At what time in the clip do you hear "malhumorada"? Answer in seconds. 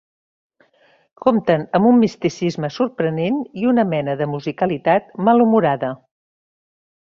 5.31-5.95